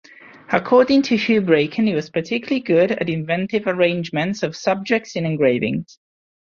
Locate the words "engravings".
5.27-5.99